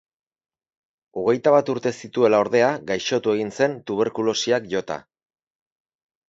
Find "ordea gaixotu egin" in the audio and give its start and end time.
2.45-3.53